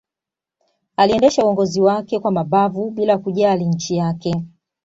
aliendesha 0.97 1.45
uongozi 1.45 1.81
wake 1.81 2.19
kwa 2.19 2.31
mabavu 2.31 2.91
bila 2.91 3.17
kujali 3.17 3.65
nchi 3.65 3.97
yake 3.97 4.45